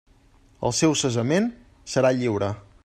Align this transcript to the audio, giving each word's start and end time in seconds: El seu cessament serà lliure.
El 0.69 0.73
seu 0.79 0.95
cessament 1.03 1.51
serà 1.97 2.15
lliure. 2.23 2.53